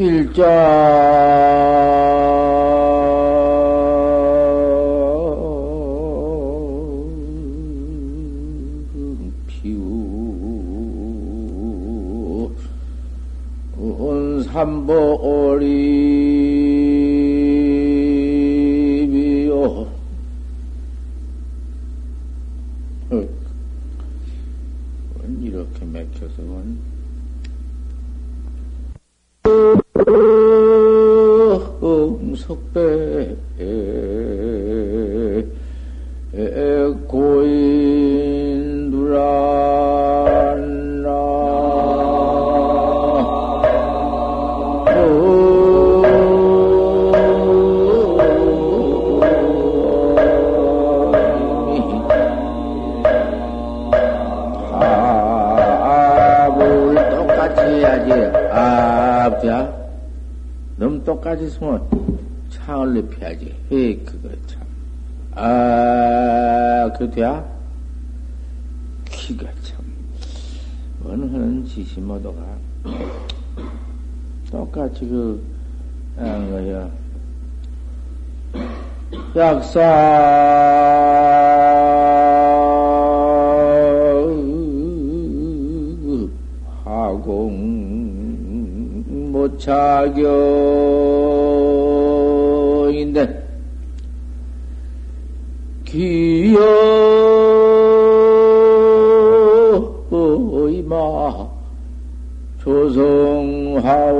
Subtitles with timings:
[0.00, 0.46] 일자
[9.48, 9.74] 피우.
[13.76, 15.16] 온 삼보
[15.50, 15.88] 오리비요
[25.42, 26.98] 이렇게 맥혀서는
[32.38, 32.67] 석배 고인 누란나 합을
[61.08, 61.97] 똑같이 해야
[62.68, 62.68] 지.
[62.68, 63.54] 아, 야, 너무 똑같이 있으면 창을 높여야지.
[63.72, 64.62] 헤, 그거 참.
[65.34, 67.42] 아, 그 돼야?
[69.06, 69.78] 기가 참.
[71.02, 72.42] 원하는 지시모도가
[74.50, 75.42] 똑같이 그,
[76.16, 76.90] 한 거야.
[79.34, 79.80] 약사
[86.84, 87.56] 하공
[89.32, 91.37] 모차경
[102.68, 104.18] 조성하오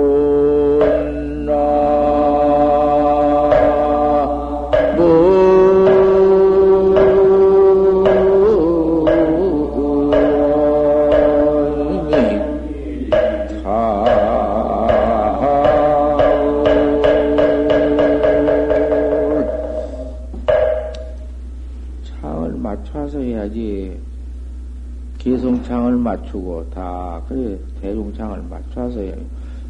[25.68, 29.00] 개성창을 맞추고 다 그래 대중창을 맞춰서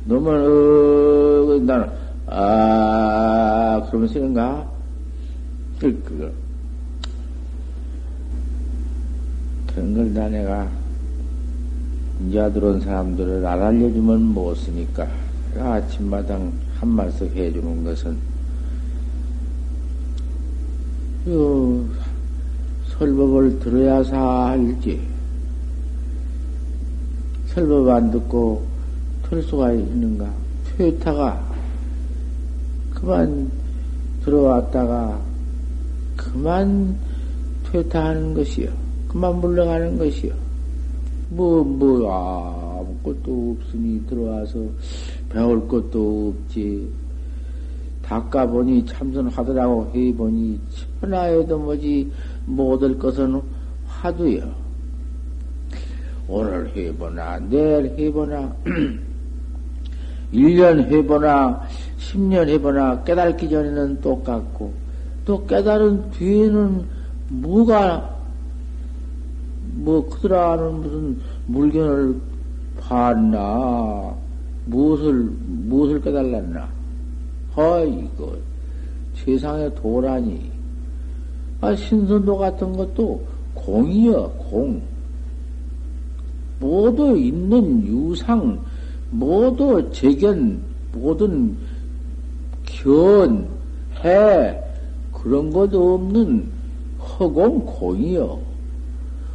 [0.04, 1.90] 너무 어 나는
[2.26, 4.70] 아 그러면 쓰는가?
[5.80, 6.30] 그 그거
[9.66, 10.68] 그런 걸 다 내가
[12.28, 15.06] 이제 들어온 사람들을 안 알려주면 못 쓰니까
[15.58, 18.16] 아침마당 한 말씀 해주는 것은
[21.28, 21.84] 요
[22.86, 25.17] 설법을 들어야 사 알지.
[27.58, 28.64] 설법 안 듣고
[29.24, 30.32] 털 수가 있는가?
[30.76, 31.44] 퇴타가
[32.94, 33.50] 그만
[34.22, 35.20] 들어왔다가
[36.16, 36.96] 그만
[37.64, 38.70] 퇴타하는 것이요.
[39.08, 40.32] 그만 물러가는 것이요.
[41.30, 44.60] 뭐, 뭐, 아무것도 없으니 들어와서
[45.28, 46.88] 배울 것도 없지.
[48.02, 50.58] 닦아보니 참선하더라고 해보니
[51.00, 52.10] 천하에도 뭐지
[52.46, 53.42] 못할 것은
[53.86, 54.67] 화두요.
[56.28, 58.54] 오늘 해보나 내일 해보나
[60.32, 61.62] 1년 해보나
[61.98, 64.72] 10년 해보나 깨닫기 전에는 똑같고
[65.24, 66.84] 또 깨달은 뒤에는
[67.28, 68.16] 뭐가
[69.74, 72.20] 뭐 크더라는 무슨 물건을
[72.80, 74.14] 봤나
[74.66, 76.68] 무엇을 무엇을 깨달았나.
[77.54, 78.36] 아이거
[79.14, 80.50] 세상에 도라니.
[81.60, 84.80] 아 신선도 같은 것도 공이여 공
[86.60, 88.58] 모두 있는 유상
[89.10, 90.60] 모두 재견
[90.92, 91.56] 모든
[92.64, 93.48] 견,
[94.04, 94.58] 해
[95.12, 96.46] 그런 것도 없는
[96.98, 98.48] 허공 공이여.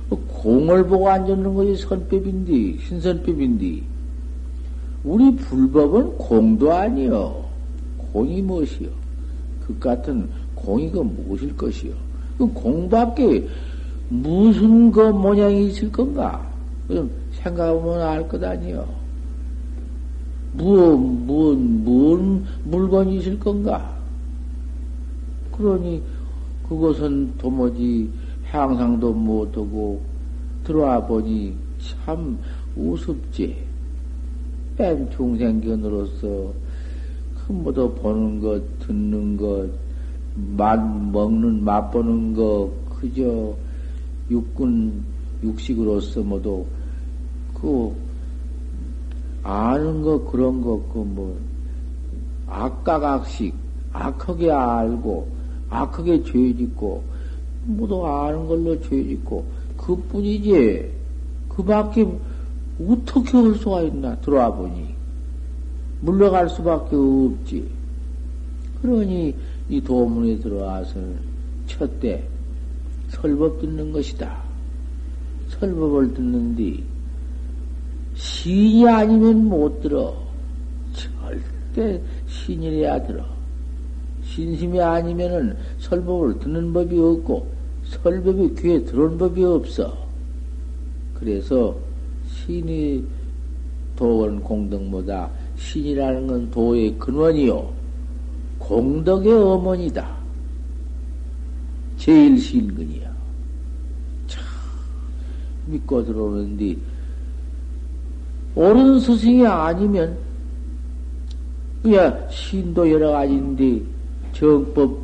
[0.10, 3.84] 공을 보고 앉는 것이 선법인디 신선법인디.
[5.04, 7.44] 우리 불법은 공도 아니여.
[8.12, 8.90] 공이 무엇이여?
[9.66, 11.92] 그 같은 공이가 무엇일 것이여?
[12.38, 13.48] 그 공밖에
[14.10, 16.53] 무슨 그 모양이 있을 건가
[16.88, 18.88] 좀 생각해보면 알 것 아니여
[20.54, 23.98] 무언, 무언, 무언 물건이 있을 건가?
[25.52, 26.02] 그러니
[26.68, 28.10] 그것은 도무지
[28.46, 30.02] 향상도 못하고
[30.64, 32.38] 들어와 보니 참
[32.76, 33.58] 우습지.
[34.78, 36.54] 뺀 중생견으로서
[37.36, 39.70] 그 모두 보는 것, 듣는 것,
[40.56, 43.56] 맛 먹는 맛 보는 것, 그저
[44.32, 45.04] 육군
[45.44, 46.66] 육식으로서 모두
[47.54, 47.94] 그
[49.44, 51.38] 아는 거 그런 거그뭐
[52.48, 53.54] 악각악식
[53.92, 55.28] 악하게 알고
[55.70, 57.04] 악하게 죄 짓고
[57.66, 59.46] 모두 아는 걸로 죄 짓고
[59.78, 60.92] 그뿐이지
[61.50, 62.06] 그밖에
[62.80, 64.94] 어떻게 할 수가 있나 들어와 보니
[66.02, 67.66] 물러갈 수밖에 없지.
[68.82, 69.34] 그러니
[69.70, 71.00] 이 도문에 들어와서
[71.68, 72.28] 첫때
[73.10, 74.53] 설법 듣는 것이다.
[75.60, 76.84] 설법을 듣는디
[78.16, 80.16] 신이 아니면 못 들어.
[80.94, 83.24] 절대 신이래야 들어.
[84.26, 87.48] 신심이 아니면은 설법을 듣는 법이 없고
[87.86, 89.98] 설법이 귀에 들어온 법이 없어.
[91.16, 91.76] 그래서
[92.30, 93.04] 신이
[93.96, 97.72] 도원 공덕보다 신이라는 건 도의 근원이요.
[98.60, 100.16] 공덕의 어머니다.
[101.98, 103.03] 제일 신근이야.
[105.64, 106.76] 참, 믿고 들어오는데,
[108.56, 110.18] 옳은 스승이 아니면,
[111.82, 113.82] 그야 신도 여러 가지인데,
[114.34, 115.00] 정법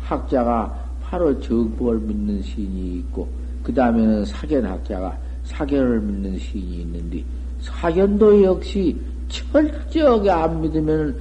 [0.00, 3.28] 학자가 바로 정법을 믿는 신이 있고,
[3.62, 7.24] 그 다음에는 사견학자가 사견을 믿는 신이 있는데,
[7.60, 8.96] 사견도 역시
[9.28, 11.16] 철저하게 안 믿으면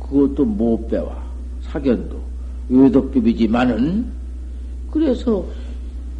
[0.00, 1.14] 그것도 못 배워.
[1.62, 2.16] 사견도.
[2.68, 4.06] 외덕법이지만은,
[4.90, 5.44] 그래서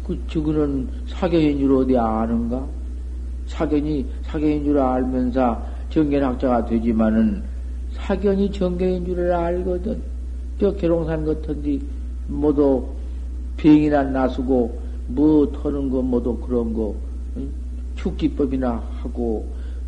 [0.07, 2.65] 그, 저거는 사견인 줄 어디 아는가?
[3.45, 7.43] 사견이, 사견인 줄 알면서 정견학자가 되지만은
[7.91, 10.01] 사견이 정견인 줄을 알거든.
[10.59, 11.79] 저 계룡산 같은데
[12.27, 12.85] 모두
[13.57, 16.95] 병이나 나수고 뭐 터는 거 모두 그런 거
[17.95, 19.45] 축지법이나 하고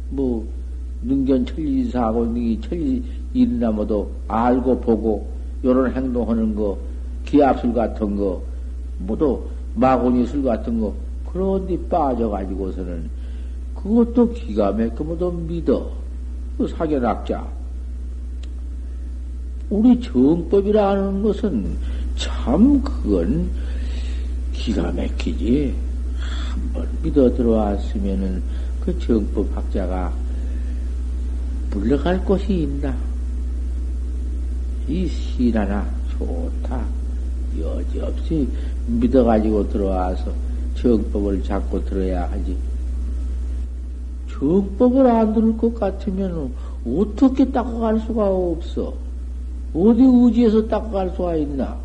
[0.09, 0.45] 뭐
[1.03, 5.27] 능견 천리사하고 이 천리 일이나 모두 알고 보고
[5.63, 6.77] 요런 행동하는 거
[7.25, 8.41] 기압술 같은 거
[8.97, 9.43] 모두
[9.75, 10.93] 마구니 술 같은 거
[11.31, 13.09] 그런 데 빠져가지고서는
[13.75, 15.91] 그것도 기가 모두 믿어
[16.57, 17.47] 그 사견학자
[19.69, 21.77] 우리 정법이라는 것은
[22.15, 23.49] 참 그건
[24.51, 25.73] 기가 막히지.
[26.51, 28.41] 한번 믿어 들어왔으면은
[28.81, 30.11] 그 정법 학자가
[31.69, 32.95] 물러갈 곳이 있나?
[34.87, 36.83] 이 시라나 좋다.
[37.59, 38.47] 여지없이
[38.89, 40.31] 믿어가지고 들어와서
[40.75, 42.55] 정법을 잡고 들어야 하지.
[44.31, 46.51] 정법을 안 들을 것 같으면
[46.85, 48.93] 어떻게 닦아갈 수가 없어.
[49.73, 51.77] 어디 우지에서 닦아갈 수가 있나?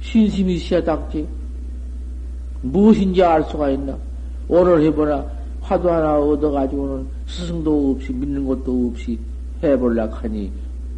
[0.00, 1.26] 신심이 있어야 닦지.
[2.62, 3.96] 무엇인지 알 수가 있나?
[4.48, 5.26] 오늘 해보나
[5.60, 9.18] 화두 하나 얻어가지고는 스승도 없이 믿는 것도 없이
[9.62, 10.50] 해볼라 하니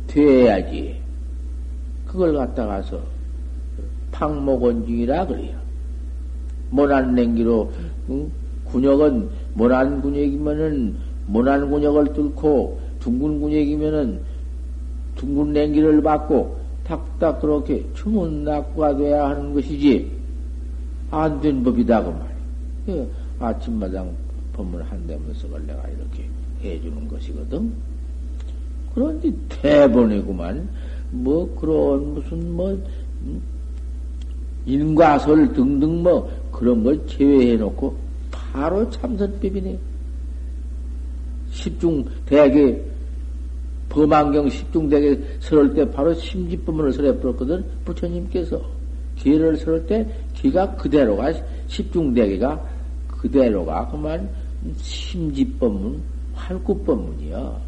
[0.07, 1.01] 돼야지.
[2.07, 3.01] 그걸 갖다가서
[4.19, 5.57] 팡목원중이라 그래요.
[6.71, 7.71] 모난 냉기로
[8.11, 8.31] 응?
[8.65, 14.21] 군역은 모난 군역이면은 모난 군역을 뚫고 둥근 군역이면은
[15.17, 20.11] 둥근 냉기를 받고 탁탁 그렇게 주문 낙구가 돼야 하는 것이지
[21.11, 22.29] 안 된 법이다 그 말이야.
[22.87, 24.11] 그 아침마당
[24.53, 26.29] 법문 한 대문석을 내가 이렇게
[26.63, 27.73] 해주는 것이거든.
[28.95, 30.69] 그런데 대본이구만
[31.11, 32.71] 뭐 그런 무슨 뭐
[33.23, 33.41] 음?
[34.67, 37.97] 인과설 등등 뭐 그런 걸 제외해 놓고
[38.31, 39.79] 바로 참선법이네.
[41.51, 42.85] 십중 대학에
[43.89, 47.65] 범안경 십중대에 설을 때 바로 심지법문을 설해 버렸거든.
[47.85, 48.61] 부처님께서
[49.17, 51.33] 기를 설을 때 기가 그대로가
[51.67, 52.63] 십중대계가
[53.09, 54.29] 그대로가 그만
[54.77, 56.01] 심지법문
[56.35, 57.68] 활구법문이야.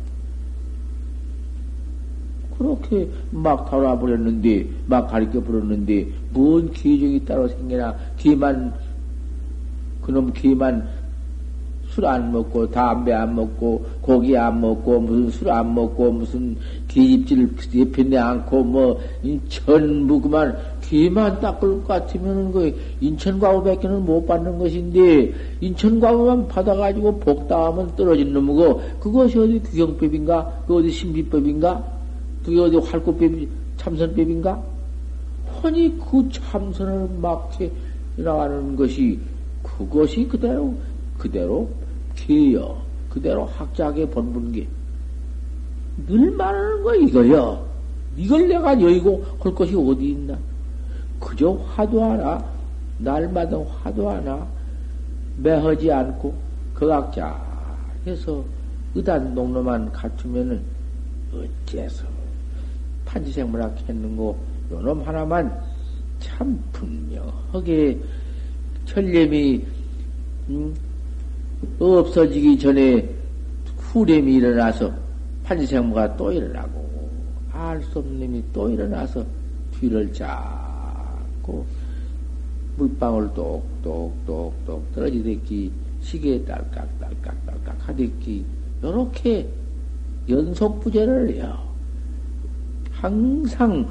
[2.61, 8.75] 그렇게 막 달아버렸는데, 막 가르쳐 버렸는데, 뭔 기적이 따로 생겨나, 기만,
[10.03, 10.87] 그놈 기만
[11.91, 17.51] 술 안 먹고 담배 안 먹고 고기 안 먹고 무슨 술 안 먹고 무슨 기집질
[17.75, 19.01] 옆에 않고 뭐
[19.49, 28.33] 전부 그만 귀만 닦을 것 같으면은 그 인천과부밖에는 못 받는 것인데 인천과부만 받아가지고 복다하면 떨어진
[28.33, 30.65] 놈이고 그것이 어디 규경법인가?
[30.69, 32.00] 그 어디 신비법인가?
[32.45, 34.63] 그게 어디 활구법이 참선법인가?
[35.63, 37.71] 허니 그 참선을 막해
[38.17, 39.19] 나가는 것이
[39.63, 40.75] 그것이 그대로
[41.19, 41.69] 그대로
[42.17, 42.81] 기여,
[43.11, 44.67] 그대로 학자에게 본분기.
[46.07, 47.67] 늘 말하는 거 이거요.
[48.17, 50.39] 이걸 내가 여의고 할 것이 어디 있나?
[51.19, 52.43] 그저 화도 하나,
[52.99, 54.47] 날마다 화도 하나,
[55.39, 56.35] 매하지 않고,
[56.75, 57.39] 그각자
[58.07, 58.43] 해서
[58.95, 60.61] 의단 농로만 갖추면은
[61.33, 62.20] 어째서
[63.11, 64.39] 판지생물학 했는고
[64.71, 65.61] 요놈 하나만
[66.21, 67.99] 참 분명하게
[68.87, 69.65] 천념이
[70.49, 70.75] 음,
[71.79, 73.09] 없어지기 전에
[73.79, 74.93] 후렴이 일어나서
[75.45, 77.11] 판지생무가 또 일어나고
[77.53, 79.25] 알 수 없는 놈이 또 일어나서
[79.73, 81.67] 뒤를 잡고
[82.77, 88.45] 물방울 똑똑똑똑 떨어지듯이 시계에 딸깍딸깍딸깍 하듯이
[88.83, 89.49] 요렇게
[90.29, 91.70] 연속 부재를 해요.
[93.01, 93.89] 항상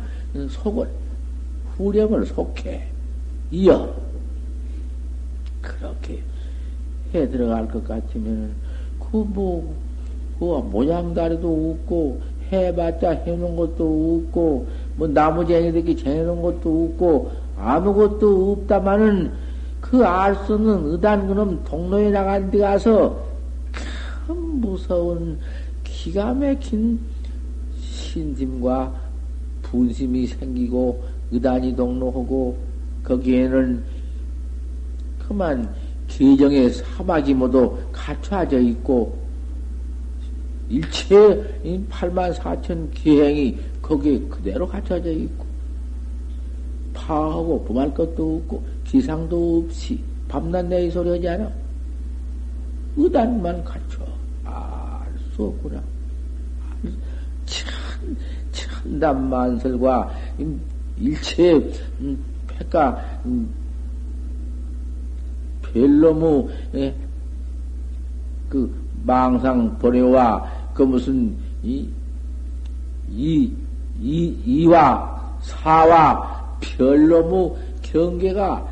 [0.50, 0.88] 속을,
[1.78, 2.88] 후렴을 속해,
[3.52, 3.94] 이어.
[5.62, 6.22] 그렇게
[7.14, 8.54] 해 들어갈 것 같으면,
[9.00, 9.76] 그 뭐,
[10.40, 19.32] 그 모양다리도 없고, 해봤자 해놓은 것도 없고, 뭐 나무쟁이들끼리 쟁여놓은 것도 없고, 아무것도 없다마는
[19.82, 23.20] 그 알수 없는 의단 그놈 동로에 나간 데 가서
[24.28, 25.40] 큰 무서운
[25.84, 27.00] 기가 막힌
[28.14, 28.94] 신심과
[29.62, 32.58] 분심이 생기고 의단이 동로하고
[33.04, 33.84] 거기에는
[35.20, 35.74] 그만
[36.08, 39.18] 계정의 사막이 모두 갖춰져 있고
[40.70, 41.16] 일체
[41.90, 45.46] 8만 4천 기행이 거기에 그대로 갖춰져 있고
[46.94, 51.52] 파하고 범할 것도 없고 기상도 없이 밤낮 내이 소리 하지 않아?
[52.98, 54.04] 의단만 갖춰.
[54.44, 54.90] 알
[55.40, 55.82] 수 없구나.
[57.46, 57.79] 참,
[58.52, 60.12] 참담 만설과
[60.98, 61.54] 일체
[62.00, 63.50] 음, 백가 음,
[65.62, 66.96] 별로무 예,
[68.50, 68.74] 그
[69.04, 71.88] 망상 번뇌와 그 무슨 이,
[73.10, 73.54] 이,
[74.00, 78.68] 이, 이와 사와 별로무 경계가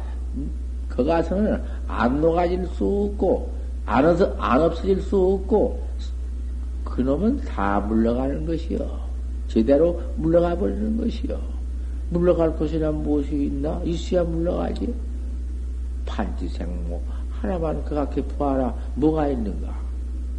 [0.90, 3.52] 그 가서는 안 녹아질 수 없고
[3.86, 5.88] 안, 어서, 안 없어질 수 없고
[6.84, 9.07] 그놈은 다 물러가는 것이요.
[9.48, 11.40] 제대로 물러가 버리는 것이요.
[12.10, 13.82] 물러갈 것이란 무엇이 있나?
[13.84, 14.94] 있어야 물러가지.
[16.06, 17.02] 판지생모
[17.32, 18.74] 하나만 그렇게 보아라.
[18.96, 19.78] 뭐가 있는가?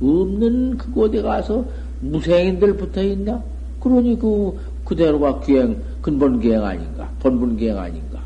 [0.00, 1.64] 없는 그곳에 가서
[2.00, 3.42] 무생인들 붙어 있나?
[3.80, 7.10] 그러니 그 그대로가 기행 근본 기행 아닌가?
[7.20, 8.22] 본분 기행 아닌가?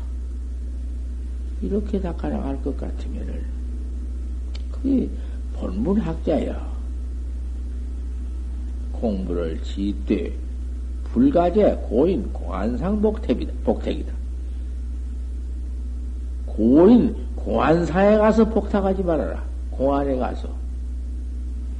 [1.61, 3.41] 이렇게 닦아나갈 것 같으면은
[4.71, 5.09] 그게
[5.53, 6.73] 본문 학자야.
[8.93, 10.33] 공부를 지되
[11.13, 13.53] 불가제 고인 공안상 복택이다.
[13.63, 14.11] 복택이다.
[16.47, 19.43] 고인 공안사에 가서 복탁하지 말아라.
[19.71, 20.49] 공안에 가서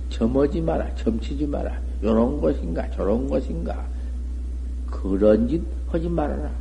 [0.09, 0.93] 점하지 마라.
[0.95, 1.79] 점치지 마라.
[2.03, 3.83] 요런 것인가 저런 것인가
[4.87, 6.51] 그런 짓 하지 말아라.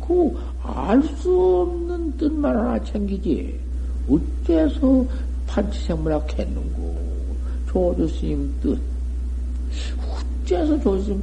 [0.00, 1.30] 그 알 수
[1.62, 3.58] 없는 뜻만 하나 챙기지.
[4.08, 5.04] 어째서
[5.46, 6.96] 판치생물학 했는고?
[7.68, 8.78] 조주 스님 뜻.
[10.46, 11.22] 어째서 스님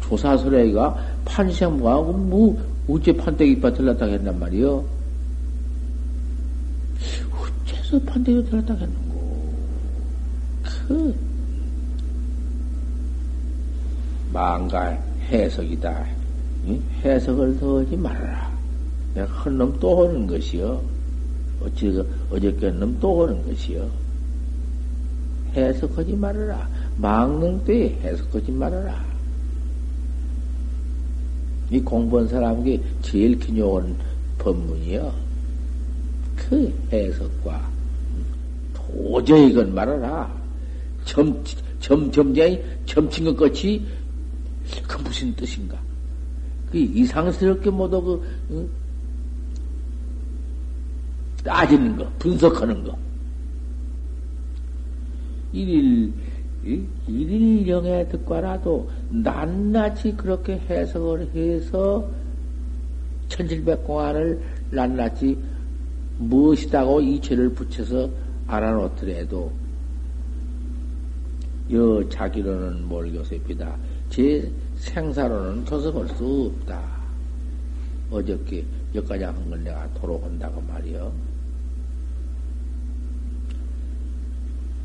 [0.00, 4.84] 조사설애가 판치생물하고 뭐, 어째 판때기 밭 들렀다 했단 말이요?
[7.66, 9.54] 어째서 판때기 들렀다 했는고?
[10.88, 11.14] 그,
[14.32, 16.06] 망갈 해석이다.
[16.66, 16.82] 응?
[17.04, 18.50] 해석을 더 하지 말아라.
[19.14, 20.82] 내가 헌놈 또 하는 것이요.
[21.62, 23.88] 어찌, 어저께 놈또 하는 것이요.
[25.54, 26.68] 해석하지 말아라.
[26.96, 29.04] 망능 때 해석하지 말아라.
[31.70, 33.96] 이 공부한 사람에게 제일 기묘한
[34.38, 35.12] 법문이요.
[36.36, 37.70] 그 해석과
[38.74, 40.32] 도저히 이건 말아라.
[41.04, 41.42] 점,
[41.80, 43.84] 점, 점쟁이, 점친 것 같이
[44.86, 45.78] 그 무슨 뜻인가?
[46.70, 48.68] 그 이상스럽게 모두 그, 응?
[51.44, 52.96] 따지는 거, 분석하는 거.
[55.52, 56.12] 일일,
[57.06, 62.08] 일일령에 듣과라도 낱낱이 그렇게 해석을 해서
[63.28, 64.40] 천칠백공안을
[64.70, 65.38] 낱낱이
[66.18, 68.08] 무엇이다고 이체를 붙여서
[68.46, 69.52] 알아놓더라도
[71.72, 73.76] 여 자기로는 몰교세피다.
[74.10, 76.82] 제 생사로는 교섭할 수 없다.
[78.10, 81.12] 어저께 여기까지 한 걸 내가 토로한다고 말이요.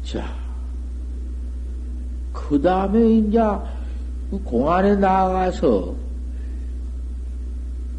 [0.03, 0.48] 자,
[2.33, 3.39] 그 다음에 이제
[4.29, 5.93] 그 공안에 나가서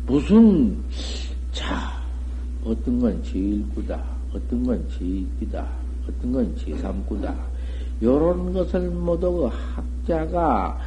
[0.06, 0.76] 무슨,
[1.52, 1.92] 자,
[2.64, 4.00] 어떤 건 제1구다,
[4.34, 5.64] 어떤 건 제2구다,
[6.08, 7.34] 어떤 건 제3구다,
[8.02, 10.78] 요런 것을 모두 그 학자가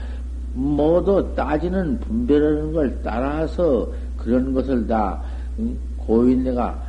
[0.53, 5.21] 모두 따지는 분별하는 걸 따라서 그런 것을 다
[5.97, 6.81] 고인네가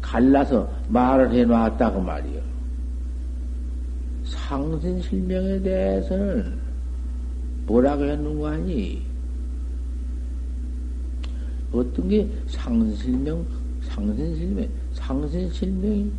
[0.00, 2.45] 갈라서 말을 해놨다고 말이요.
[4.26, 6.52] 상신 실명에 대해서는
[7.66, 9.02] 뭐라고 했는거 아니?
[11.72, 13.44] 어떤 게 상신실명,
[13.82, 16.10] 상신실명, 상신실명이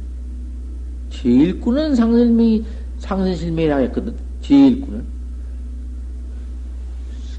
[1.09, 2.65] 제일꾼은 상신실명이
[2.99, 4.15] 상신실명이라고 했거든.
[4.41, 5.17] 제일꾼은.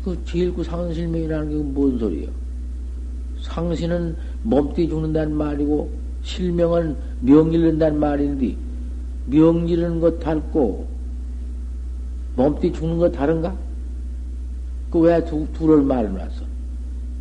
[0.04, 2.30] 그 제일구 상실명이라는 게 뭔 소리예요?
[3.42, 5.90] 상신은 몸띠 죽는다는 말이고
[6.22, 8.56] 실명은 명 잃는다는 말인데
[9.30, 10.86] 명 잃는 것 닮고
[12.36, 13.54] 몸띠 죽는 거 다른가?
[14.90, 16.44] 그 왜 둘을 말해놨어?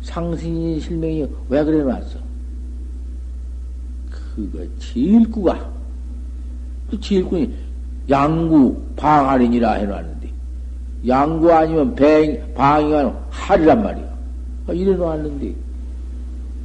[0.02, 2.18] 상신이 실명이 왜 그래 놨어?
[4.10, 5.70] 그거 제일구가
[6.90, 7.52] 그 제일구니
[8.08, 10.30] 양구 방할인이라 해놨는데
[11.06, 14.18] 양구 아니면 뱅 방이가 할이란 말이야.
[14.68, 15.54] 아, 이래 놨는데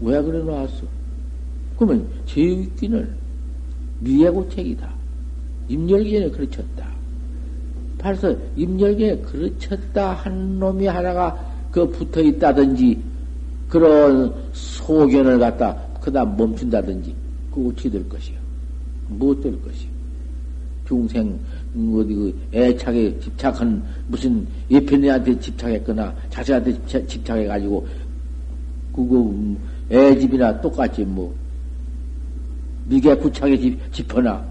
[0.02, 0.86] 왜 그래 놨어?
[1.78, 3.10] 그러면 제일귀는
[4.00, 4.93] 미애고책이다.
[5.68, 6.88] 임열기에 그르쳤다.
[7.98, 11.38] 벌써 임열기에 그르쳤다 한 놈이 하나가
[11.72, 13.00] 그 붙어 있다든지
[13.70, 17.16] 그런 소견을 갖다 그다음 멈춘다든지
[17.54, 18.38] 그 어찌 될 것이요?
[19.08, 19.94] 무엇 될 것이요?
[20.88, 21.40] 중생
[21.76, 26.78] 어디 그 애착에 집착한 무슨 예편이한테 집착했거나 자식한테
[27.08, 27.88] 집착해 가지고
[28.94, 29.34] 그거
[29.90, 31.34] 애집이나 똑같이 뭐
[32.86, 33.58] 미개 구착에
[33.92, 34.46] 집어나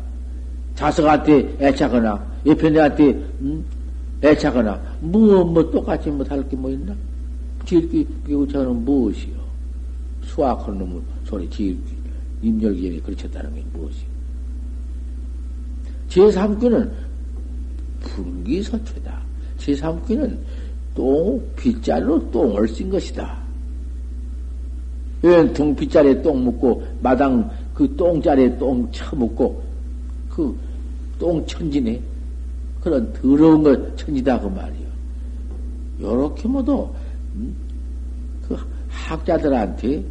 [0.74, 3.10] 자석한테 애착하나 예편이한테
[3.40, 3.64] 음?
[4.22, 6.94] 애착하나 뭐뭐 뭐 똑같이 뭐 다를 게뭐 있나?
[7.64, 9.34] 지일기 비구착은 무엇이요?
[10.24, 11.92] 수학한 놈의 소리 지일기
[12.42, 14.12] 임열기전에 그르쳤다는 게 무엇이요?
[16.08, 16.90] 제3귀는
[18.00, 19.20] 분기서초다.
[19.58, 20.36] 제3귀는
[20.94, 23.38] 똥, 빗자루로 똥을 쓴 것이다.
[25.22, 29.62] 왼통 빗자루에 똥 묻고, 마당 그 똥자리에 똥 쳐묻고,
[30.34, 30.56] 그
[31.18, 32.00] 똥천지네.
[32.80, 34.88] 그런 더러운 것 천지다, 그 말이요.
[36.00, 36.88] 요렇게 모두,
[37.36, 37.54] 음?
[38.48, 38.56] 그
[38.88, 40.04] 학자들한테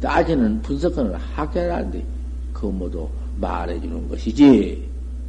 [0.00, 2.04] 따지는 분석하는 학자들한테
[2.52, 3.08] 그 모두
[3.40, 4.88] 말해주는 것이지.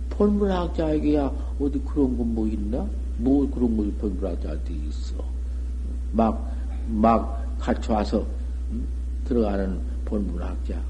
[0.09, 2.87] 본문학자에게야 어디 그런 거뭐 있나?
[3.17, 5.15] 뭐 그런 거 본문학자한테 있어.
[6.11, 6.51] 막,
[6.87, 8.25] 막 갖춰와서
[8.71, 8.87] 음?
[9.25, 10.81] 들어가는 본문학자.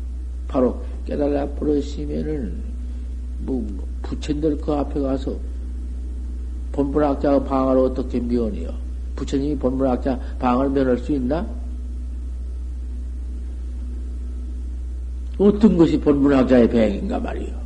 [0.48, 2.69] 바로 깨달아 버렸으면은
[3.40, 3.66] 뭐
[4.04, 5.36] 부처님들 그 앞에 가서
[6.72, 8.72] 본문학자가 방을 어떻게 면해요?
[9.16, 11.48] 부처님이 본문학자 방을 면할 수 있나?
[15.38, 17.60] 어떤 것이 본문학자의 배인가 말이요.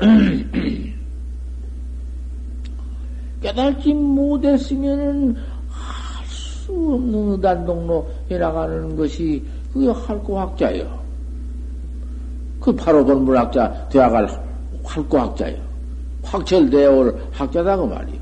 [3.40, 5.36] 깨달지 못했으면은
[5.68, 6.20] 할
[6.70, 10.99] 수 없는 의단동로 해나가는 것이 그게 활고학자예요.
[12.60, 14.28] 그 바로 본문학자 되어갈
[14.84, 15.58] 활고학자예요.
[16.22, 18.20] 확철되어 올 학자다 그 말이요.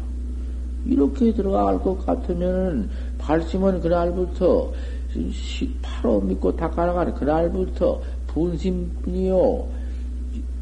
[0.86, 4.72] 이렇게 들어갈 것 같으면은 발심은 그날부터
[5.82, 9.66] 바로 믿고 닦아나가는 그날부터 분심뿐이요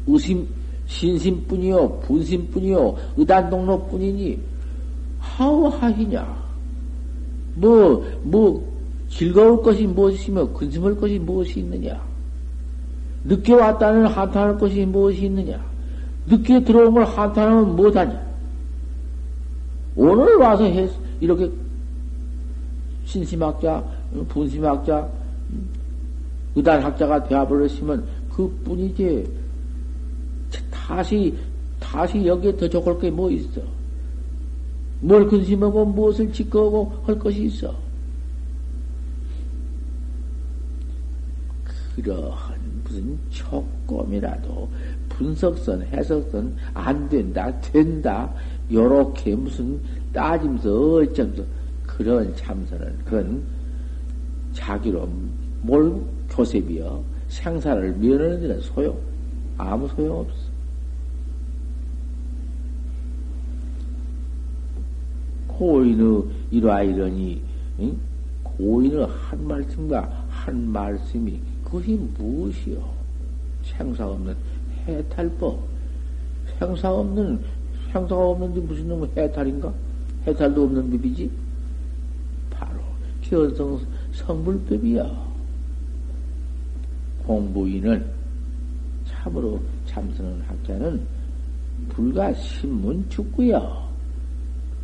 [0.07, 0.47] 의심
[0.87, 4.39] 신심뿐이요, 분심뿐이요, 의단동로뿐이니,
[5.19, 6.47] 하우하히냐?
[7.55, 8.65] 뭐, 뭐,
[9.09, 12.01] 즐거울 것이 무엇이며, 근심할 것이 무엇이 있느냐?
[13.27, 15.59] 늦게 왔다는 한탄할 것이 무엇이 있느냐?
[16.27, 18.25] 늦게 들어온 걸 한탄하면 못하냐?
[19.95, 21.51] 오늘 와서 해, 이렇게
[23.05, 23.83] 신심학자,
[24.29, 25.07] 분심학자,
[26.55, 29.27] 의단학자가 되어버렸으면 그 뿐이지.
[30.71, 31.37] 다시,
[31.79, 33.61] 다시 여기에 더 좋을 게 뭐 있어?
[35.01, 37.75] 뭘 근심하고 무엇을 짓거하고 할 것이 있어?
[41.95, 42.56] 그러한
[42.97, 44.67] 무슨 조금이라도
[45.09, 48.33] 분석선, 해석선 안 된다, 된다,
[48.71, 49.79] 요렇게 무슨
[50.11, 51.43] 따짐서, 어쩌면서
[51.85, 53.43] 그런 참선은 그건
[54.53, 55.07] 자기로
[55.61, 58.97] 뭘 교셉이여 생사를 면하는 데는 소용,
[59.57, 60.47] 아무 소용 없어.
[65.47, 67.41] 고인의 이러이러니
[68.43, 72.81] 고인의 한 말씀과 한 말씀이 그것이 무엇이요?
[73.61, 74.33] 생사 없는
[74.87, 75.59] 해탈법.
[76.57, 77.43] 생사 없는
[77.91, 79.73] 생사가 없는데 무슨 놈의 해탈인가?
[80.25, 81.29] 해탈도 없는 법이지.
[82.49, 82.79] 바로
[83.21, 83.81] 견성
[84.13, 85.27] 성불법이야.
[87.25, 88.05] 공부인은
[89.05, 91.01] 참으로 참선은 학자는
[91.89, 93.87] 불가 신문 축구야.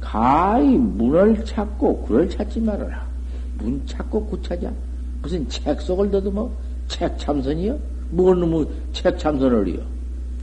[0.01, 3.07] 가히 문을 찾고 구를 찾지 말아라.
[3.57, 4.69] 문 찾고 구 찾아.
[5.21, 6.51] 무슨 책 속을 더듬어?
[6.87, 7.77] 책 참선이요?
[8.11, 9.79] 뭘 놈의 책 참선을 이요?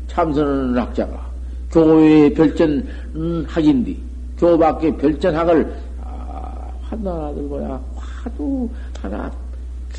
[0.08, 1.30] 참선하는 학자가
[1.70, 4.02] 교회 별전 음, 학인디
[4.38, 5.72] 교 밖에 별전학을
[6.02, 8.68] 아, 하나 들고야 화도
[9.00, 9.30] 하나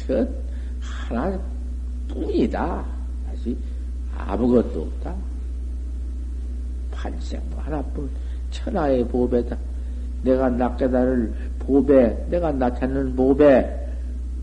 [0.06, 0.28] 그
[0.82, 1.40] 하나
[2.08, 2.86] 뿐이다.
[3.28, 3.56] 다시
[4.18, 5.16] 아무것도 없다.
[6.92, 8.10] 반생 하나뿐.
[8.52, 9.58] 천하의 보배다.
[10.24, 13.81] 내가 낚게다를 보배, 내가 나타는 보배,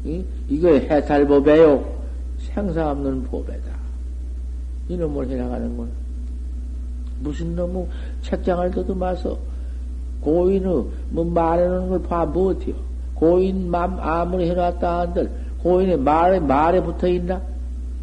[0.05, 0.25] 이?
[0.49, 1.99] 이거 해탈 보배요.
[2.39, 3.79] 생사 없는 보배다.
[4.89, 5.89] 이놈을 해나가는 건
[7.21, 7.87] 무슨 놈의
[8.23, 9.39] 책장을 더듬어서
[10.21, 12.75] 고인의 뭐 말해놓은 걸봐 못해요.
[13.15, 15.31] 고인 맘 아무리 해놨다 한들
[15.63, 17.43] 고인의 말에 말에 붙어 있나?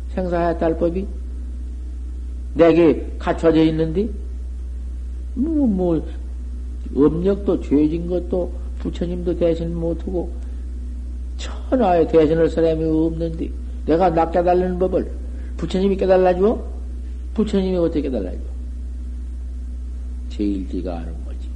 [0.09, 1.07] 생사해탈 법이
[2.53, 4.07] 내게 갖춰져 있는데
[5.33, 6.05] 뭐, 뭐
[6.95, 10.29] 음력도 죄진 것도 부처님도 대신 못하고
[11.69, 13.49] 천하에 대신할 사람이 없는데
[13.85, 15.11] 내가 나 깨달는 법을
[15.57, 16.63] 부처님이 깨달라줘?
[17.33, 18.37] 부처님이 어떻게 깨달라줘?
[20.29, 21.49] 제일지가 아는 거지.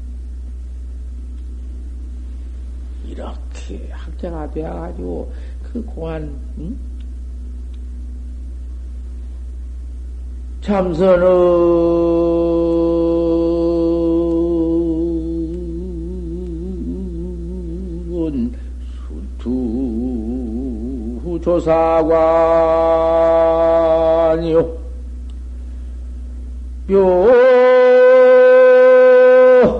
[3.05, 5.31] 이렇게 학자가 되어가지고
[5.63, 6.77] 그 공안 응?
[10.61, 11.25] 참선은
[21.49, 23.09] 조사관이요.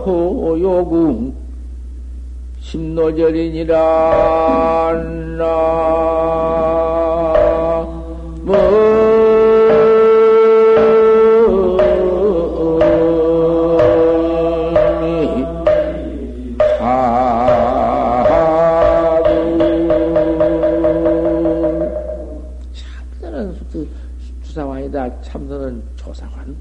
[0.05, 1.35] 묘요궁
[2.59, 3.75] 심노절이니라
[5.37, 6.78] 나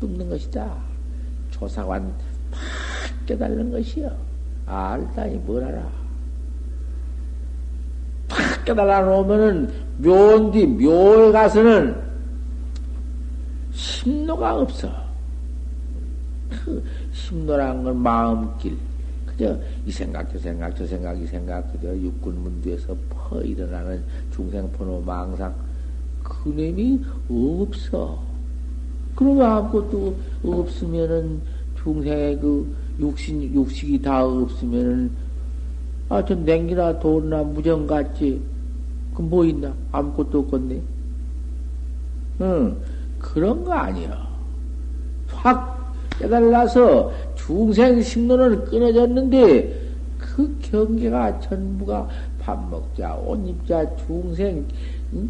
[0.00, 0.76] 뿜는 것이다.
[1.50, 2.12] 조사관
[2.50, 4.10] 팍 깨달는 것이요.
[4.66, 5.88] 알다니 뭘 알아.
[8.28, 12.08] 팍 깨달아 놓으면은 묘인디 묘에 가서는
[13.72, 14.92] 심노가 없어.
[16.50, 16.82] 그
[17.12, 18.76] 심노란 건 마음길.
[19.26, 19.56] 그저
[19.86, 24.02] 이 생각 저 생각 저 생각 이 생각 그저 육군 문두에서 퍼 일어나는
[24.34, 25.54] 중생포노 망상
[26.22, 28.20] 그놈이 없어.
[29.18, 31.40] 그러면 아무것도 없으면은
[31.82, 35.10] 중생의 그 육신, 육식이 다 없으면은
[36.08, 38.40] 아, 전 냉기나 돈이나 무정 같지.
[39.14, 39.74] 그뭐 있나?
[39.90, 40.80] 아무것도 없겠네.
[42.42, 42.76] 응,
[43.18, 44.24] 그런 거 아니야.
[45.32, 54.64] 확 깨달아서 중생 식론은 끊어졌는데 그 경계가 전부가 밥 먹자, 옷 입자, 중생,
[55.14, 55.28] 응?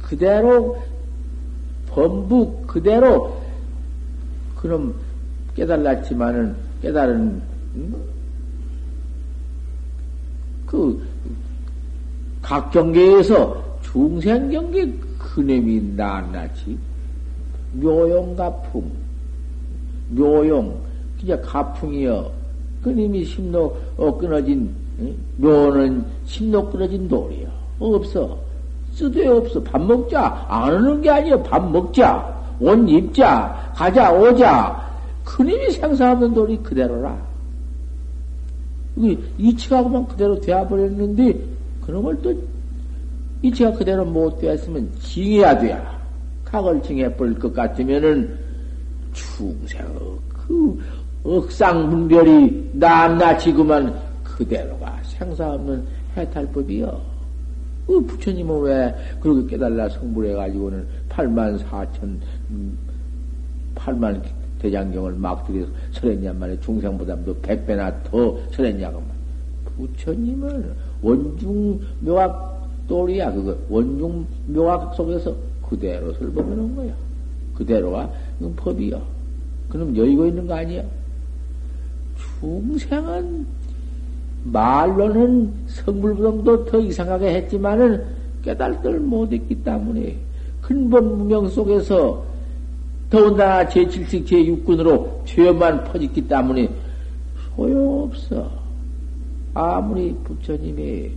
[0.00, 0.76] 그대로
[1.94, 3.36] 범부 그대로
[4.56, 4.94] 그럼
[5.54, 7.42] 깨달았지만은 깨달은
[7.76, 7.94] 음?
[10.66, 11.12] 그
[12.42, 16.76] 각 경계에서 중생 경계 그놈이 낱낱이
[17.74, 18.90] 묘용 가풍.
[20.10, 20.76] 묘용.
[21.18, 22.30] 그냥 가풍이여.
[22.82, 24.74] 그님이 심로 어, 끊어진
[25.36, 27.48] 묘는 심로 끊어진 돌이여.
[27.78, 28.36] 없어
[28.92, 29.62] 쓰대 없어.
[29.62, 30.46] 밥 먹자.
[30.48, 31.42] 안 하는 게 아니야.
[31.42, 32.32] 밥 먹자.
[32.60, 33.72] 옷 입자.
[33.74, 34.90] 가자, 오자.
[35.24, 37.16] 그님이 생사 없는 돌이 그대로라.
[39.38, 41.40] 이치하고만 그대로 되어버렸는데,
[41.84, 42.34] 그런 걸 또,
[43.40, 46.00] 이치가 그대로 못 되었으면 징해야 돼야.
[46.44, 48.38] 각을 징해버릴 것 같으면은,
[49.12, 49.86] 충생,
[50.28, 50.78] 그,
[51.24, 55.84] 억상분별이 낱낱이 그만 그대로가 생사 없는
[56.16, 57.11] 해탈법이여.
[57.92, 62.16] 그 부처님은 왜 그렇게 깨달라 성불해가지고는 8만 4천,
[63.74, 64.22] 8만 음,
[64.60, 66.60] 대장경을 막 들여서 설했냔 말이야.
[66.60, 69.02] 중생보다도 100배나 더 설했냐고.
[69.76, 73.54] 부처님은 원중 묘학 또리야, 그거.
[73.68, 75.34] 원중 묘학 속에서
[75.68, 76.12] 그대로
[76.56, 76.94] 놓은 거야.
[77.54, 78.10] 그대로가
[78.56, 79.00] 법이야.
[79.68, 80.82] 그럼 여의고 있는 거 아니야?
[82.40, 83.46] 중생은
[84.44, 88.04] 말로는 성불부동도 더 이상하게 했지만은
[88.42, 90.16] 깨달들 못했기 때문에
[90.60, 92.22] 근본 무명 속에서
[93.10, 96.68] 더군다나 제7식 제6군으로 죄만 퍼졌기 때문에
[97.54, 98.50] 소용없어.
[99.54, 101.10] 아무리 부처님이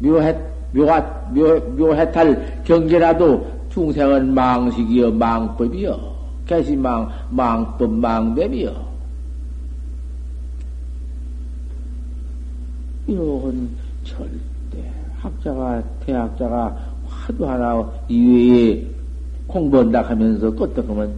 [0.00, 0.38] 묘해,
[0.72, 1.00] 묘하,
[1.32, 8.87] 묘, 묘해탈 경계라도 중생은 망식이여 망법이여 개시망, 망법, 망법이여
[13.08, 13.70] 이런
[14.04, 18.86] 절대 학자가 대학자가 화두 하나 이외에
[19.46, 21.10] 공부한다 하면서 껐다그러면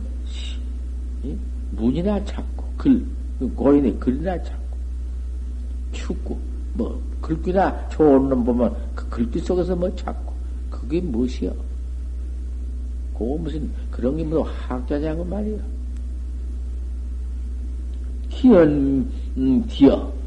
[1.72, 3.04] 문이나 찾고 글
[3.56, 4.76] 고인의 글이나 찾고
[5.92, 6.38] 춥고
[6.74, 10.32] 뭐 글귀나 좋은 놈 보면 그 글귀 속에서 뭐 찾고
[10.70, 11.52] 그게 무엇이여?
[13.18, 15.58] 그 무슨 그런 게 무슨 학자냐고 말이야.
[18.30, 20.19] 기연 음, 기어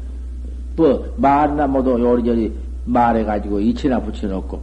[0.76, 2.52] 뭐, 말나 뭐도 요리저리
[2.84, 4.60] 말해가지고 이치나 붙여놓고,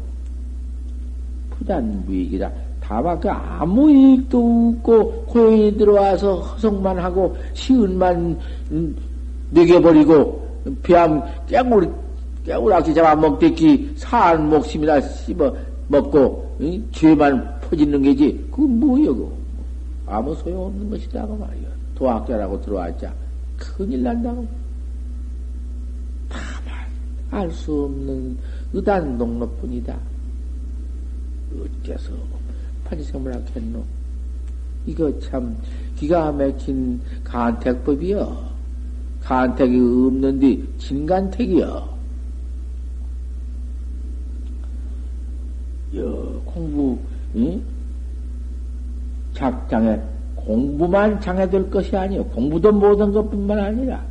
[1.52, 2.52] 푸단 무익이다.
[2.91, 8.38] 다만 그 아무 일도 없고 고인이 들어와서 허성만 하고 시은만
[9.52, 10.41] 먹여버리고
[10.84, 11.93] 비암 깨물
[12.45, 15.56] 깨우락지 잡아먹댔기 사한 목숨이나 씹어
[15.88, 16.84] 먹고 응?
[16.91, 18.47] 죄만 퍼지는 게지.
[18.52, 19.32] 그건 뭐여 그
[20.08, 23.13] 아무 소용없는 것이다고 말이야 도학자라고 들어왔자
[23.58, 24.45] 큰일 난다고
[27.32, 28.38] 알 수 없는
[28.74, 29.98] 의단 동로뿐이다
[31.84, 32.12] 어째서
[32.86, 33.84] 판지생물 하겠노
[34.86, 35.58] 이거 참
[35.96, 38.52] 기가 막힌 간택법이여
[39.22, 41.91] 간택이 없는데 진간택이여
[45.96, 46.98] 여, 공부,
[47.36, 47.62] 응?
[49.34, 50.00] 작장에,
[50.36, 52.24] 공부만 장애될 것이 아니요.
[52.28, 54.02] 공부도 못한 것 뿐만 아니라,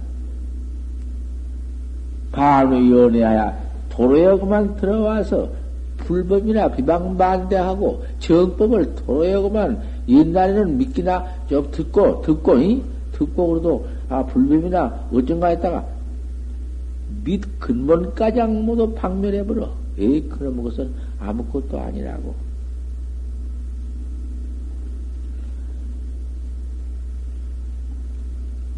[2.41, 3.55] 반의 연애하야
[3.91, 5.51] 도로에 그만 들어와서
[5.99, 12.83] 불법이나 비방 반대하고 정법을 도로에 그만 옛날에는 믿기나 좀 듣고, 듣고, 이?
[13.13, 15.85] 듣고 그래도, 아, 불법이나 어쩐가 했다가,
[17.25, 19.69] 밑 근본가장 모두 박멸해버려.
[19.99, 22.35] 에이, 그런 것은 아무것도 아니라고.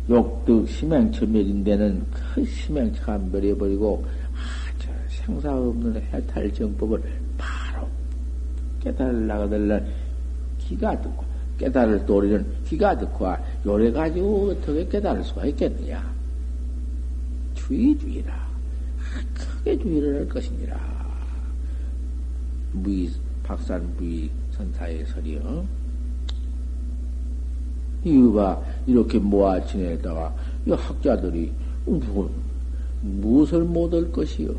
[0.09, 7.03] 욕득 심행처멸인데는 그 심행처가 멸해버리고 아저 생사 없는 해탈 정법을
[7.39, 7.87] 바로
[8.81, 9.87] 깨달으려고 들날
[10.59, 11.25] 기가 듣고
[11.59, 13.27] 깨달을 도리는 기가 듣고
[13.65, 16.13] 요래 가지고 어떻게 깨달을 수가 있겠느냐?
[17.55, 18.53] 주의 주의라
[19.35, 21.03] 크게 주의를 할 것이니라.
[22.73, 23.11] 무의,
[23.43, 25.82] 박산 무의 선사의 설이요.
[28.05, 30.33] 이유가 이렇게 모아 지내다가
[30.67, 31.51] 이 학자들이
[33.03, 34.51] 무엇을 못할 것이요?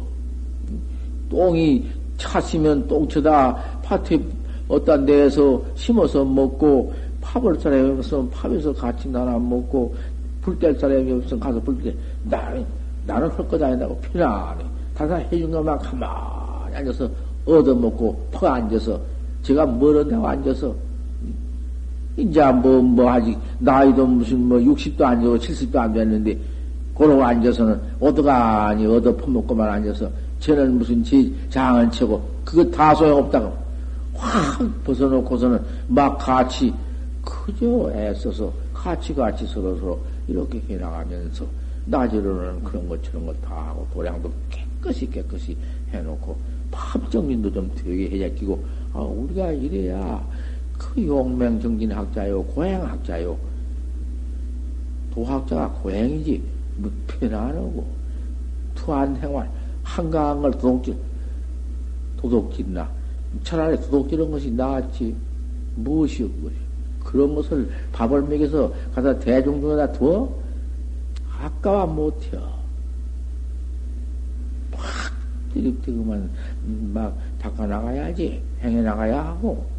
[1.29, 1.86] 똥이
[2.17, 4.19] 찼으면 똥쳐다 밭에
[4.67, 9.95] 어떤 데에서 심어서 먹고 팝을 사람이 없으면 팝에서 같이 나눠 먹고
[10.41, 12.65] 불 뗄 사람이 없으면 가서 불때 나는
[13.06, 17.10] 나는 할것 아니다고 편안해 다사 해준 것만 가만히 앉아서
[17.45, 18.99] 얻어먹고 퍼 앉아서
[19.41, 20.75] 제가 멀었다고 앉아서
[22.17, 26.38] 이제 뭐, 뭐, 아직, 나이도 무슨 뭐, 60도 안 되고 70도 안 됐는데,
[26.95, 33.52] 그러고 앉아서는, 얻어가니, 얻어 퍼먹고만 앉아서, 쟤는 무슨 지, 장을 치고, 그거 다 소용없다고,
[34.13, 36.71] 확 벗어놓고서는, 막 같이,
[37.23, 41.45] 그저 애써서, 같이 같이 서로 서로, 이렇게 해나가면서,
[41.86, 45.58] 낮으로는 그런 것, 저런 것 다 하고, 도량도 깨끗이 깨끗이
[45.91, 46.38] 해놓고,
[46.71, 50.23] 합정민도 좀 되게 해잡기고, 아, 우리가 이래야
[50.84, 53.38] 그 용맹정진학자요, 고행학자요.
[55.13, 56.43] 도학자가 고행이지,
[56.78, 57.88] 뭐 편안하고,
[58.76, 59.50] 투한 생활,
[59.84, 60.96] 한가한 걸 도둑질,
[62.17, 62.89] 도둑질나.
[63.43, 65.15] 차라리 도둑질한 것이 낫지.
[65.76, 66.56] 무엇이요, 그것이.
[67.04, 70.34] 그런 것을 밥을 먹여서 가서 대중 중에다 두어?
[71.39, 72.54] 아까워 못해요.
[75.54, 76.30] 이렇게 그만
[76.93, 79.72] 막 닦아 나가야지 행해 나가야 하고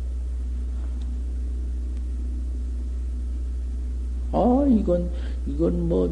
[4.35, 5.09] 어 이건
[5.47, 6.11] 이건 뭐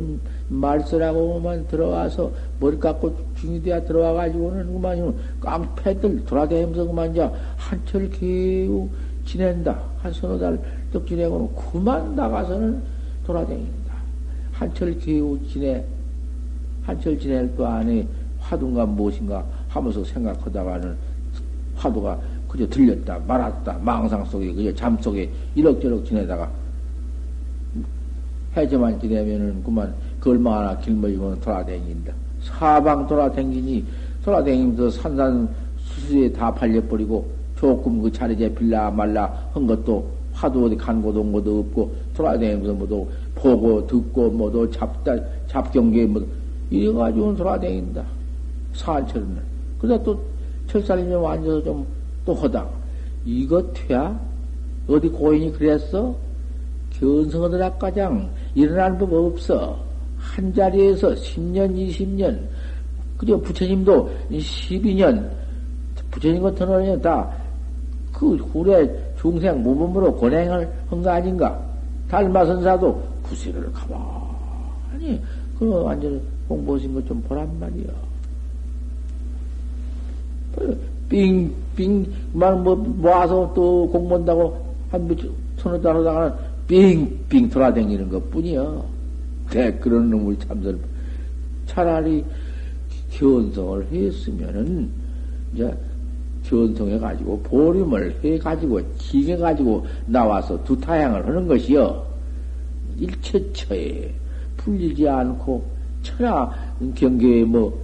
[0.48, 2.30] 말쓰라고만 들어와서
[2.60, 8.88] 머리 깎고 중이돼야 들어와 가지고는 그만 깡패들 돌아다니면서 그만 이제 한철 개우
[9.24, 9.76] 지낸다.
[9.98, 12.80] 한 서너 달떡 지내고는 그만 나가서는
[13.26, 13.92] 돌아다닌다.
[14.52, 15.84] 한철 개우 지내
[16.84, 18.06] 한철 지낼 또 안에
[18.38, 20.94] 화두가 무엇인가 하면서 생각하다가는
[21.74, 26.61] 화두가 그저 들렸다 말았다 망상 속에 그저 잠 속에 이럭저럭 지내다가
[28.56, 32.12] 해저만 지내면은 그만 그 얼마나 길머지면 돌아다닌다
[32.42, 33.84] 사방 돌아다니니
[34.24, 41.02] 돌아다니면서 산산 수수에 다 팔려버리고 조금 그 자리 잡힐라 말라 한 것도 화두 어디 간
[41.02, 46.26] 곳도 온 것도 없고 돌아다니면서 뭐도 보고 듣고 뭐도 잡다 잡경계 뭐
[46.70, 48.04] 이래가지고 돌아다닌다
[48.74, 49.38] 산철은.
[49.78, 50.20] 그러다 또
[50.68, 52.66] 철살이면 앉아서 좀또 하다.
[53.24, 54.18] 이거 퇴야?
[54.88, 56.14] 어디 고인이 그랬어?
[56.98, 59.78] 견성하들 아까장 일어날 법 없어.
[60.18, 62.38] 한 자리에서 10년, 20년,
[63.16, 65.28] 그저 부처님도 12년,
[66.10, 68.88] 부처님 같은 어른이 다그 후래
[69.18, 71.60] 중생 모범으로 권행을 한 거 아닌가?
[72.08, 75.20] 달마선사도 구세를 가만히,
[75.58, 77.90] 그 완전 공부하신 것 좀 보란 말이야.
[81.08, 84.56] 빙빙 막뭐 모아서 또 공부한다고
[84.90, 85.16] 한
[85.56, 88.82] 서너 달 하다가는 빙빙 돌아다니는 것 뿐이야.
[89.50, 90.78] 대 그런 놈을 참들
[91.66, 92.24] 차라리
[93.10, 94.88] 견성을 했으면은
[95.52, 95.70] 이제
[96.44, 102.06] 전송해가지고, 보림을 해 가지고, 징해가지고, 나와서 두 타향을 하는 것이요.
[102.98, 104.10] 일체처에
[104.56, 105.62] 풀리지 않고,
[106.02, 106.50] 천하
[106.94, 107.78] 경계에 뭐,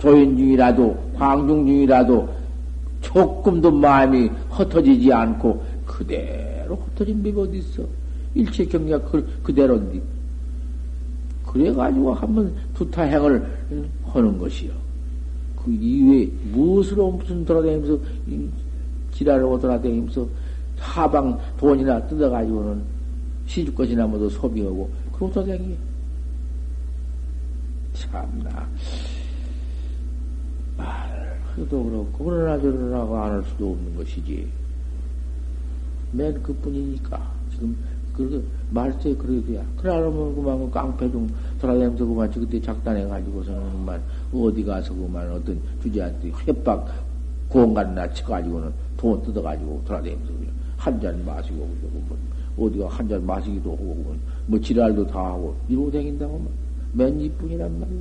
[0.00, 2.28] 조인 중이라도, 광중 중이라도,
[3.00, 7.84] 조금도 마음이 흩어지지 않고, 그대 로 흩어진 법이 어디 있어?
[8.34, 10.02] 일체 경계가 그, 그대로인데.
[11.46, 14.72] 그래가지고 한번 두타행을 하는 것이요.
[15.56, 17.98] 그 이외에 무엇으로 무슨 돌아다니면서
[19.12, 20.26] 지랄하고 돌아다니면서
[20.78, 22.82] 하방 돈이나 뜯어가지고는
[23.46, 25.76] 시집 것이나 뭐도 소비하고 그러고 돌아다니
[27.94, 28.68] 참나
[30.76, 34.46] 말도 그렇고 그러나 저러라고 안 할 수도 없는 것이지
[36.16, 37.20] 맨 그뿐이니까
[37.52, 37.76] 지금
[38.16, 39.62] 그 말세 그래도야.
[39.76, 41.28] 그래 알면 그만 깡패 좀
[41.60, 44.00] 돌아다니면서 그만 그때 작단해가지고서는 그만
[44.32, 46.86] 어디 가서 그만 어떤 주제한테 협박
[47.48, 50.32] 공간이나 쳐가지고는 돈 뜯어가지고 돌아다니면서
[50.76, 52.02] 한 잔 마시고 그러고
[52.56, 54.14] 뭐 어디가 한 잔 마시기도 하고
[54.46, 56.46] 뭐 지랄도 다 하고 이러고 다닌다고
[56.92, 57.98] 맨 이뿐이란 말이야.